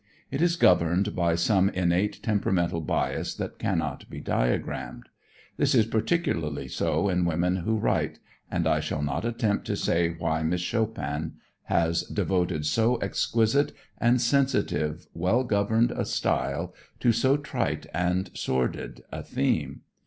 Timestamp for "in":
7.07-7.23